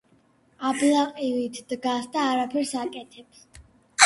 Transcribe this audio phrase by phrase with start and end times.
[0.69, 3.47] აბლაყივით დგას და არაფერს აკეთებს.